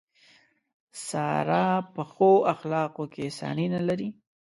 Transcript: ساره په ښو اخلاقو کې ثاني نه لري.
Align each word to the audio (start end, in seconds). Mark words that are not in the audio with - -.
ساره 1.07 1.65
په 1.93 2.01
ښو 2.11 2.31
اخلاقو 2.53 3.03
کې 3.13 3.25
ثاني 3.39 3.65
نه 3.75 3.81
لري. 3.87 4.09